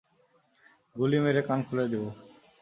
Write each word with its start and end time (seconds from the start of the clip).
গুলি 0.95 1.17
মেরে 1.23 1.41
কান 1.47 1.59
খুলে 1.67 1.85
দেব! 1.91 2.03